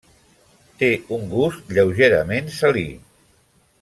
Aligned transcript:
Té 0.83 0.87
un 1.17 1.27
gust 1.33 1.69
lleugerament 1.77 2.51
salí. 2.57 2.87